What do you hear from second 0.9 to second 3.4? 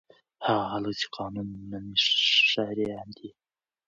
چې قانون مني ښه ښاریان دي.